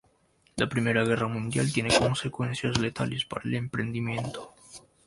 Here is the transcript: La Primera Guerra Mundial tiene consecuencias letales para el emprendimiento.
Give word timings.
La 0.55 0.67
Primera 0.67 1.03
Guerra 1.03 1.27
Mundial 1.27 1.71
tiene 1.71 1.95
consecuencias 1.95 2.79
letales 2.79 3.23
para 3.23 3.43
el 3.43 3.53
emprendimiento. 3.53 4.55